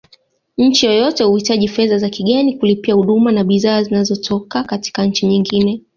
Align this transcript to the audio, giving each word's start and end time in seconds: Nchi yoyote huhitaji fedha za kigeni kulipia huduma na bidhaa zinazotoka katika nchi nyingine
Nchi 0.57 0.85
yoyote 0.85 1.23
huhitaji 1.23 1.67
fedha 1.67 1.97
za 1.97 2.09
kigeni 2.09 2.57
kulipia 2.57 2.93
huduma 2.93 3.31
na 3.31 3.43
bidhaa 3.43 3.83
zinazotoka 3.83 4.63
katika 4.63 5.05
nchi 5.05 5.25
nyingine 5.25 5.81